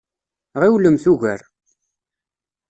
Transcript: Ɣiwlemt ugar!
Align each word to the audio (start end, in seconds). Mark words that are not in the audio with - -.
Ɣiwlemt 0.61 1.05
ugar! 1.11 1.41